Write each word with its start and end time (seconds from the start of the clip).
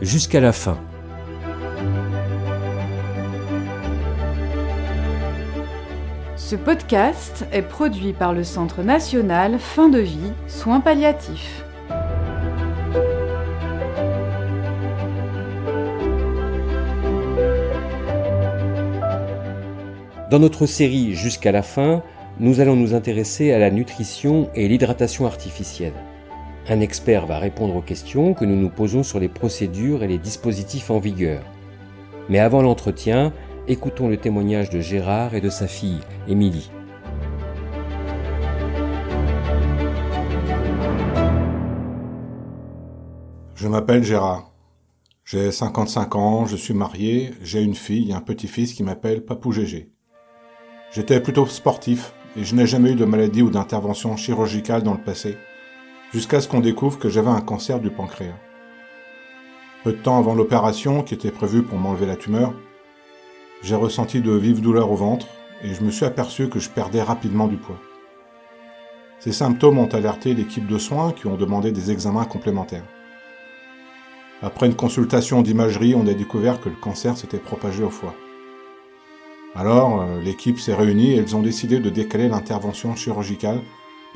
jusqu'à 0.00 0.40
la 0.40 0.52
fin. 0.52 0.78
Ce 6.36 6.56
podcast 6.56 7.46
est 7.52 7.62
produit 7.62 8.12
par 8.12 8.32
le 8.32 8.42
Centre 8.42 8.82
national 8.82 9.58
Fin 9.58 9.88
de 9.88 9.98
vie, 9.98 10.32
soins 10.46 10.80
palliatifs. 10.80 11.62
Dans 20.30 20.38
notre 20.38 20.66
série 20.66 21.14
Jusqu'à 21.14 21.52
la 21.52 21.62
fin, 21.62 22.02
nous 22.38 22.60
allons 22.60 22.76
nous 22.76 22.94
intéresser 22.94 23.52
à 23.52 23.58
la 23.58 23.70
nutrition 23.70 24.48
et 24.54 24.68
l'hydratation 24.68 25.26
artificielle. 25.26 25.94
Un 26.70 26.80
expert 26.80 27.24
va 27.24 27.38
répondre 27.38 27.76
aux 27.76 27.80
questions 27.80 28.34
que 28.34 28.44
nous 28.44 28.54
nous 28.54 28.68
posons 28.68 29.02
sur 29.02 29.18
les 29.18 29.30
procédures 29.30 30.02
et 30.02 30.06
les 30.06 30.18
dispositifs 30.18 30.90
en 30.90 30.98
vigueur. 30.98 31.42
Mais 32.28 32.40
avant 32.40 32.60
l'entretien, 32.60 33.32
écoutons 33.68 34.06
le 34.06 34.18
témoignage 34.18 34.68
de 34.68 34.78
Gérard 34.78 35.34
et 35.34 35.40
de 35.40 35.48
sa 35.48 35.66
fille, 35.66 36.00
Émilie. 36.28 36.70
Je 43.54 43.66
m'appelle 43.66 44.04
Gérard. 44.04 44.52
J'ai 45.24 45.50
55 45.50 46.16
ans, 46.16 46.44
je 46.44 46.56
suis 46.56 46.74
marié, 46.74 47.30
j'ai 47.42 47.62
une 47.62 47.74
fille 47.74 48.10
et 48.10 48.14
un 48.14 48.20
petit-fils 48.20 48.74
qui 48.74 48.82
m'appelle 48.82 49.24
Papou 49.24 49.52
Gégé. 49.52 49.90
J'étais 50.92 51.20
plutôt 51.22 51.46
sportif 51.46 52.12
et 52.36 52.44
je 52.44 52.54
n'ai 52.54 52.66
jamais 52.66 52.92
eu 52.92 52.94
de 52.94 53.06
maladie 53.06 53.40
ou 53.40 53.48
d'intervention 53.48 54.18
chirurgicale 54.18 54.82
dans 54.82 54.92
le 54.92 55.02
passé, 55.02 55.38
jusqu'à 56.12 56.40
ce 56.40 56.48
qu'on 56.48 56.60
découvre 56.60 56.98
que 56.98 57.08
j'avais 57.08 57.30
un 57.30 57.40
cancer 57.40 57.80
du 57.80 57.90
pancréas. 57.90 58.38
Peu 59.84 59.92
de 59.92 59.98
temps 59.98 60.18
avant 60.18 60.34
l'opération 60.34 61.02
qui 61.02 61.14
était 61.14 61.30
prévue 61.30 61.62
pour 61.62 61.78
m'enlever 61.78 62.06
la 62.06 62.16
tumeur, 62.16 62.52
j'ai 63.62 63.74
ressenti 63.74 64.20
de 64.20 64.32
vives 64.32 64.60
douleurs 64.60 64.90
au 64.90 64.96
ventre 64.96 65.26
et 65.62 65.74
je 65.74 65.82
me 65.82 65.90
suis 65.90 66.04
aperçu 66.04 66.48
que 66.48 66.58
je 66.58 66.70
perdais 66.70 67.02
rapidement 67.02 67.48
du 67.48 67.56
poids. 67.56 67.78
Ces 69.18 69.32
symptômes 69.32 69.78
ont 69.78 69.88
alerté 69.88 70.32
l'équipe 70.32 70.66
de 70.66 70.78
soins 70.78 71.12
qui 71.12 71.26
ont 71.26 71.36
demandé 71.36 71.72
des 71.72 71.90
examens 71.90 72.24
complémentaires. 72.24 72.86
Après 74.42 74.66
une 74.66 74.76
consultation 74.76 75.42
d'imagerie, 75.42 75.96
on 75.96 76.06
a 76.06 76.14
découvert 76.14 76.60
que 76.60 76.68
le 76.68 76.76
cancer 76.76 77.16
s'était 77.16 77.38
propagé 77.38 77.82
au 77.82 77.90
foie. 77.90 78.14
Alors, 79.56 80.02
euh, 80.02 80.20
l'équipe 80.20 80.60
s'est 80.60 80.74
réunie 80.74 81.12
et 81.12 81.16
elles 81.16 81.34
ont 81.34 81.42
décidé 81.42 81.80
de 81.80 81.90
décaler 81.90 82.28
l'intervention 82.28 82.94
chirurgicale 82.94 83.60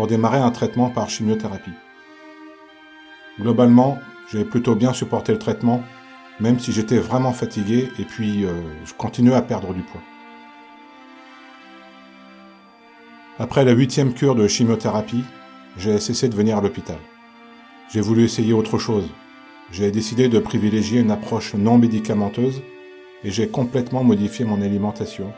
pour 0.00 0.06
démarrer 0.06 0.38
un 0.38 0.50
traitement 0.50 0.88
par 0.88 1.10
chimiothérapie. 1.10 1.74
Globalement, 3.38 3.98
j'ai 4.32 4.46
plutôt 4.46 4.74
bien 4.74 4.94
supporté 4.94 5.30
le 5.30 5.38
traitement, 5.38 5.82
même 6.40 6.58
si 6.58 6.72
j'étais 6.72 6.96
vraiment 6.96 7.34
fatigué 7.34 7.90
et 7.98 8.04
puis 8.04 8.46
euh, 8.46 8.62
je 8.86 8.94
continuais 8.94 9.34
à 9.34 9.42
perdre 9.42 9.74
du 9.74 9.82
poids. 9.82 10.00
Après 13.38 13.62
la 13.62 13.72
huitième 13.72 14.14
cure 14.14 14.34
de 14.34 14.48
chimiothérapie, 14.48 15.22
j'ai 15.76 16.00
cessé 16.00 16.30
de 16.30 16.34
venir 16.34 16.56
à 16.56 16.62
l'hôpital. 16.62 16.96
J'ai 17.92 18.00
voulu 18.00 18.24
essayer 18.24 18.54
autre 18.54 18.78
chose. 18.78 19.10
J'ai 19.70 19.90
décidé 19.90 20.30
de 20.30 20.38
privilégier 20.38 21.00
une 21.00 21.10
approche 21.10 21.52
non 21.52 21.76
médicamenteuse 21.76 22.62
et 23.22 23.30
j'ai 23.30 23.48
complètement 23.48 24.02
modifié 24.02 24.46
mon 24.46 24.62
alimentation 24.62 25.30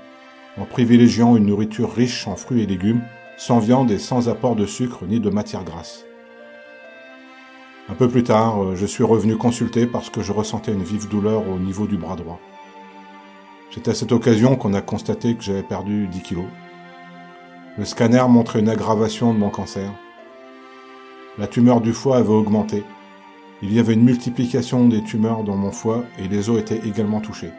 en 0.56 0.66
privilégiant 0.66 1.34
une 1.34 1.46
nourriture 1.46 1.92
riche 1.92 2.28
en 2.28 2.36
fruits 2.36 2.62
et 2.62 2.66
légumes, 2.66 3.02
sans 3.44 3.58
viande 3.58 3.90
et 3.90 3.98
sans 3.98 4.28
apport 4.28 4.54
de 4.54 4.66
sucre 4.66 5.04
ni 5.04 5.18
de 5.18 5.28
matière 5.28 5.64
grasse. 5.64 6.04
Un 7.88 7.94
peu 7.94 8.08
plus 8.08 8.22
tard, 8.22 8.62
euh, 8.62 8.76
je 8.76 8.86
suis 8.86 9.02
revenu 9.02 9.36
consulter 9.36 9.84
parce 9.84 10.10
que 10.10 10.22
je 10.22 10.30
ressentais 10.30 10.72
une 10.72 10.84
vive 10.84 11.08
douleur 11.08 11.48
au 11.48 11.58
niveau 11.58 11.88
du 11.88 11.96
bras 11.96 12.14
droit. 12.14 12.38
C'est 13.72 13.88
à 13.88 13.94
cette 13.94 14.12
occasion 14.12 14.54
qu'on 14.54 14.74
a 14.74 14.80
constaté 14.80 15.34
que 15.34 15.42
j'avais 15.42 15.64
perdu 15.64 16.06
10 16.06 16.22
kilos. 16.22 16.46
Le 17.78 17.84
scanner 17.84 18.22
montrait 18.28 18.60
une 18.60 18.68
aggravation 18.68 19.34
de 19.34 19.40
mon 19.40 19.50
cancer. 19.50 19.90
La 21.36 21.48
tumeur 21.48 21.80
du 21.80 21.92
foie 21.92 22.18
avait 22.18 22.28
augmenté. 22.28 22.84
Il 23.60 23.72
y 23.72 23.80
avait 23.80 23.94
une 23.94 24.04
multiplication 24.04 24.86
des 24.86 25.02
tumeurs 25.02 25.42
dans 25.42 25.56
mon 25.56 25.72
foie 25.72 26.04
et 26.20 26.28
les 26.28 26.48
os 26.48 26.60
étaient 26.60 26.86
également 26.86 27.20
touchés. 27.20 27.50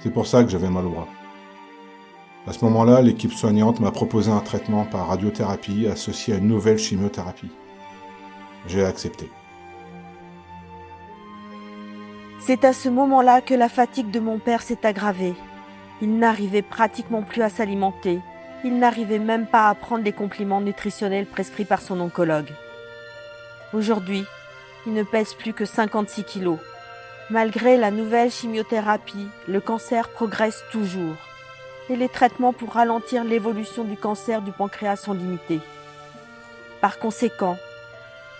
C'est 0.00 0.12
pour 0.12 0.26
ça 0.26 0.44
que 0.44 0.50
j'avais 0.50 0.68
mal 0.68 0.84
au 0.84 0.90
bras. 0.90 1.08
À 2.46 2.54
ce 2.54 2.64
moment-là, 2.64 3.02
l'équipe 3.02 3.34
soignante 3.34 3.80
m'a 3.80 3.90
proposé 3.90 4.30
un 4.30 4.40
traitement 4.40 4.86
par 4.86 5.08
radiothérapie 5.08 5.86
associé 5.86 6.32
à 6.32 6.38
une 6.38 6.48
nouvelle 6.48 6.78
chimiothérapie. 6.78 7.50
J'ai 8.66 8.84
accepté. 8.84 9.30
C'est 12.38 12.64
à 12.64 12.72
ce 12.72 12.88
moment-là 12.88 13.42
que 13.42 13.52
la 13.52 13.68
fatigue 13.68 14.10
de 14.10 14.20
mon 14.20 14.38
père 14.38 14.62
s'est 14.62 14.86
aggravée. 14.86 15.34
Il 16.00 16.16
n'arrivait 16.16 16.62
pratiquement 16.62 17.22
plus 17.22 17.42
à 17.42 17.50
s'alimenter. 17.50 18.20
Il 18.64 18.78
n'arrivait 18.78 19.18
même 19.18 19.46
pas 19.46 19.68
à 19.68 19.74
prendre 19.74 20.04
les 20.04 20.12
compliments 20.12 20.62
nutritionnels 20.62 21.26
prescrits 21.26 21.66
par 21.66 21.82
son 21.82 22.00
oncologue. 22.00 22.52
Aujourd'hui, 23.74 24.24
il 24.86 24.94
ne 24.94 25.02
pèse 25.02 25.34
plus 25.34 25.52
que 25.52 25.66
56 25.66 26.24
kilos. 26.24 26.58
Malgré 27.28 27.76
la 27.76 27.90
nouvelle 27.90 28.30
chimiothérapie, 28.30 29.28
le 29.46 29.60
cancer 29.60 30.08
progresse 30.08 30.64
toujours 30.72 31.16
et 31.90 31.96
les 31.96 32.08
traitements 32.08 32.52
pour 32.52 32.74
ralentir 32.74 33.24
l'évolution 33.24 33.84
du 33.84 33.96
cancer 33.96 34.40
du 34.42 34.52
pancréas 34.52 34.96
sont 34.96 35.12
limités. 35.12 35.60
Par 36.80 36.98
conséquent, 36.98 37.58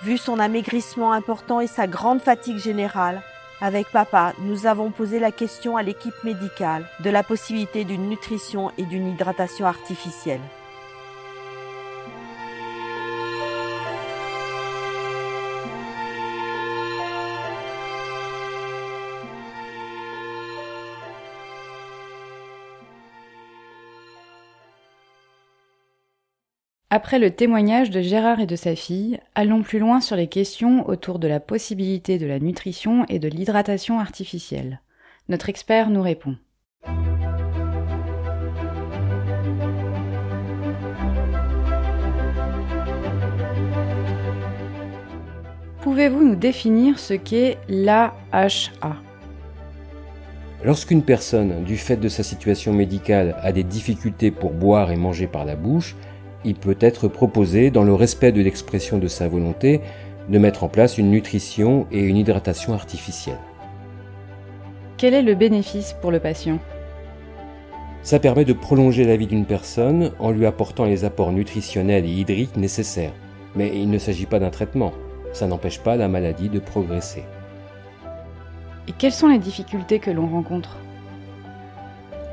vu 0.02 0.16
son 0.16 0.38
amaigrissement 0.38 1.12
important 1.12 1.60
et 1.60 1.66
sa 1.66 1.86
grande 1.86 2.22
fatigue 2.22 2.58
générale, 2.58 3.22
avec 3.60 3.90
papa, 3.90 4.32
nous 4.38 4.66
avons 4.66 4.90
posé 4.90 5.18
la 5.18 5.32
question 5.32 5.76
à 5.76 5.82
l'équipe 5.82 6.24
médicale 6.24 6.86
de 7.00 7.10
la 7.10 7.22
possibilité 7.22 7.84
d'une 7.84 8.08
nutrition 8.08 8.70
et 8.78 8.84
d'une 8.84 9.08
hydratation 9.08 9.66
artificielle. 9.66 10.40
Après 26.92 27.20
le 27.20 27.30
témoignage 27.30 27.90
de 27.90 28.00
Gérard 28.00 28.40
et 28.40 28.46
de 28.46 28.56
sa 28.56 28.74
fille, 28.74 29.20
allons 29.36 29.62
plus 29.62 29.78
loin 29.78 30.00
sur 30.00 30.16
les 30.16 30.26
questions 30.26 30.88
autour 30.88 31.20
de 31.20 31.28
la 31.28 31.38
possibilité 31.38 32.18
de 32.18 32.26
la 32.26 32.40
nutrition 32.40 33.06
et 33.08 33.20
de 33.20 33.28
l'hydratation 33.28 34.00
artificielle. 34.00 34.80
Notre 35.28 35.48
expert 35.48 35.88
nous 35.88 36.02
répond. 36.02 36.36
Pouvez-vous 45.82 46.24
nous 46.24 46.34
définir 46.34 46.98
ce 46.98 47.14
qu'est 47.14 47.58
l'AHA 47.68 48.96
Lorsqu'une 50.64 51.04
personne, 51.04 51.62
du 51.62 51.76
fait 51.76 51.96
de 51.96 52.08
sa 52.08 52.24
situation 52.24 52.72
médicale, 52.72 53.36
a 53.42 53.52
des 53.52 53.62
difficultés 53.62 54.32
pour 54.32 54.50
boire 54.50 54.90
et 54.90 54.96
manger 54.96 55.28
par 55.28 55.44
la 55.44 55.54
bouche, 55.54 55.94
il 56.44 56.54
peut 56.54 56.76
être 56.80 57.08
proposé, 57.08 57.70
dans 57.70 57.84
le 57.84 57.94
respect 57.94 58.32
de 58.32 58.40
l'expression 58.40 58.98
de 58.98 59.08
sa 59.08 59.28
volonté, 59.28 59.80
de 60.28 60.38
mettre 60.38 60.64
en 60.64 60.68
place 60.68 60.98
une 60.98 61.10
nutrition 61.10 61.86
et 61.90 62.00
une 62.00 62.16
hydratation 62.16 62.72
artificielle. 62.72 63.38
Quel 64.96 65.14
est 65.14 65.22
le 65.22 65.34
bénéfice 65.34 65.94
pour 66.00 66.10
le 66.10 66.20
patient? 66.20 66.58
Ça 68.02 68.18
permet 68.18 68.44
de 68.44 68.52
prolonger 68.52 69.04
la 69.04 69.16
vie 69.16 69.26
d'une 69.26 69.44
personne 69.44 70.12
en 70.18 70.30
lui 70.30 70.46
apportant 70.46 70.84
les 70.84 71.04
apports 71.04 71.32
nutritionnels 71.32 72.06
et 72.06 72.10
hydriques 72.10 72.56
nécessaires. 72.56 73.12
Mais 73.54 73.72
il 73.74 73.90
ne 73.90 73.98
s'agit 73.98 74.26
pas 74.26 74.38
d'un 74.38 74.50
traitement, 74.50 74.92
ça 75.32 75.46
n'empêche 75.46 75.80
pas 75.80 75.96
la 75.96 76.08
maladie 76.08 76.48
de 76.48 76.58
progresser. 76.58 77.24
Et 78.88 78.92
quelles 78.92 79.12
sont 79.12 79.28
les 79.28 79.38
difficultés 79.38 79.98
que 79.98 80.10
l'on 80.10 80.26
rencontre? 80.26 80.78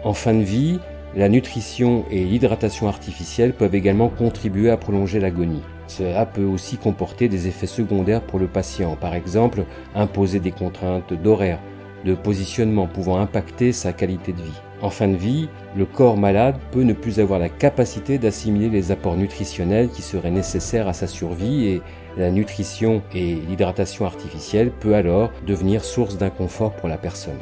En 0.04 0.14
fin 0.14 0.34
de 0.34 0.44
vie, 0.44 0.80
la 1.18 1.30
nutrition 1.30 2.06
et 2.12 2.24
l'hydratation 2.24 2.88
artificielle 2.88 3.54
peuvent 3.54 3.74
également 3.74 4.08
contribuer 4.08 4.70
à 4.70 4.78
prolonger 4.78 5.20
l'agonie. 5.20 5.64
Cela 5.88 6.28
peut 6.28 6.44
aussi 6.44 6.78
comporter 6.78 7.28
des 7.28 7.48
effets 7.48 7.66
secondaires 7.66 8.22
pour 8.22 8.38
le 8.38 8.46
patient, 8.48 8.96
par 8.96 9.16
exemple 9.16 9.64
imposer 9.96 10.40
des 10.40 10.52
contraintes 10.52 11.14
d'horaire, 11.14 11.60
de 12.06 12.14
positionnement 12.14 12.86
pouvant 12.86 13.18
impacter 13.18 13.72
sa 13.72 13.94
qualité 13.94 14.32
de 14.32 14.44
vie. 14.44 14.62
En 14.84 14.92
fin 14.92 15.08
de 15.08 15.16
vie, 15.16 15.50
le 15.76 15.88
corps 15.88 16.18
malade 16.18 16.60
peut 16.72 16.84
ne 16.84 16.94
plus 16.94 17.20
avoir 17.20 17.40
la 17.40 17.50
capacité 17.50 18.20
d'assimiler 18.20 18.70
les 18.70 18.92
apports 18.92 19.18
nutritionnels 19.18 19.90
qui 19.90 20.04
seraient 20.04 20.30
nécessaires 20.30 20.88
à 20.88 20.94
sa 20.94 21.08
survie 21.08 21.66
et 21.66 21.82
la 22.16 22.30
nutrition 22.30 23.02
et 23.16 23.34
l'hydratation 23.50 24.06
artificielle 24.06 24.70
peut 24.70 24.94
alors 24.94 25.32
devenir 25.48 25.84
source 25.84 26.20
d'inconfort 26.20 26.74
pour 26.74 26.90
la 26.90 26.98
personne. 26.98 27.40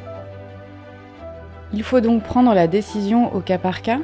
Il 1.75 1.83
faut 1.83 1.99
donc 1.99 2.23
prendre 2.23 2.53
la 2.53 2.67
décision 2.67 3.35
au 3.35 3.41
cas 3.41 3.57
par 3.57 3.81
cas 3.81 3.99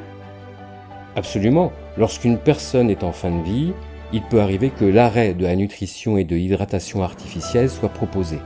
Absolument. 1.16 1.72
Lorsqu'une 1.96 2.38
personne 2.38 2.90
est 2.90 3.02
en 3.02 3.12
fin 3.12 3.30
de 3.30 3.42
vie, 3.42 3.72
il 4.12 4.22
peut 4.22 4.40
arriver 4.40 4.68
que 4.70 4.84
l'arrêt 4.84 5.32
de 5.32 5.42
la 5.42 5.56
nutrition 5.56 6.18
et 6.18 6.24
de 6.24 6.36
l'hydratation 6.36 7.02
artificielle 7.02 7.70
soit 7.70 7.88
proposé. 7.88 8.38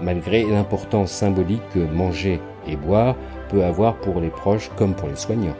malgré 0.00 0.44
l'importance 0.44 1.12
symbolique 1.12 1.62
que 1.72 1.78
manger 1.78 2.40
et 2.66 2.74
boire 2.76 3.14
peut 3.50 3.62
avoir 3.64 3.94
pour 3.96 4.20
les 4.20 4.30
proches 4.30 4.68
comme 4.76 4.94
pour 4.94 5.08
les 5.08 5.16
soignants. 5.16 5.56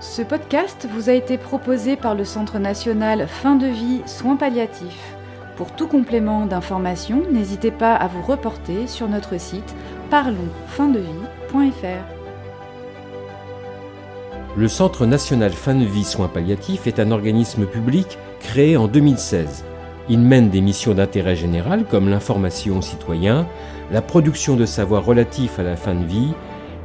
Ce 0.00 0.20
podcast 0.20 0.86
vous 0.92 1.08
a 1.08 1.14
été 1.14 1.38
proposé 1.38 1.96
par 1.96 2.14
le 2.14 2.24
Centre 2.24 2.58
national 2.58 3.26
Fin 3.26 3.56
de 3.56 3.66
vie 3.66 4.02
soins 4.04 4.36
palliatifs. 4.36 5.14
Pour 5.56 5.72
tout 5.72 5.86
complément 5.86 6.46
d'information, 6.46 7.22
n'hésitez 7.30 7.70
pas 7.70 7.94
à 7.94 8.06
vous 8.08 8.22
reporter 8.22 8.86
sur 8.86 9.08
notre 9.08 9.38
site 9.38 9.74
parlonsfindevie.fr. 10.10 12.04
Le 14.56 14.66
Centre 14.66 15.06
national 15.06 15.52
Fin 15.52 15.76
de 15.76 15.84
vie 15.84 16.02
soins 16.02 16.26
palliatifs 16.26 16.88
est 16.88 16.98
un 16.98 17.12
organisme 17.12 17.64
public 17.64 18.18
créé 18.40 18.76
en 18.76 18.88
2016. 18.88 19.64
Il 20.08 20.18
mène 20.18 20.50
des 20.50 20.60
missions 20.60 20.94
d'intérêt 20.94 21.36
général 21.36 21.84
comme 21.84 22.08
l'information 22.08 22.78
aux 22.78 22.82
citoyens, 22.82 23.46
la 23.92 24.02
production 24.02 24.56
de 24.56 24.66
savoirs 24.66 25.04
relatifs 25.04 25.60
à 25.60 25.62
la 25.62 25.76
fin 25.76 25.94
de 25.94 26.04
vie 26.04 26.32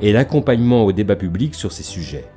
et 0.02 0.14
l'accompagnement 0.14 0.86
au 0.86 0.92
débat 0.92 1.16
public 1.16 1.56
sur 1.56 1.72
ces 1.72 1.82
sujets. 1.82 2.28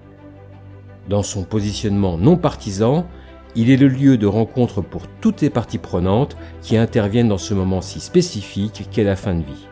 Dans 1.07 1.23
son 1.23 1.45
positionnement 1.45 2.17
non 2.17 2.39
partisan, 2.39 3.07
il 3.55 3.71
est 3.71 3.77
le 3.77 3.89
lieu 3.89 4.17
de 4.17 4.27
rencontre 4.27 4.81
pour 4.81 5.03
toutes 5.21 5.43
les 5.43 5.51
parties 5.51 5.77
prenantes 5.77 6.39
qui 6.63 6.79
interviennent 6.79 7.29
dans 7.29 7.37
ce 7.37 7.53
moment 7.53 7.83
si 7.83 8.01
spécifique 8.01 8.89
qu'est 8.91 9.05
la 9.05 9.17
fin 9.17 9.35
de 9.35 9.43
vie. 9.43 9.69